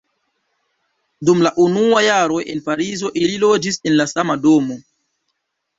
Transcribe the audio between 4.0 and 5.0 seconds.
la sama domo.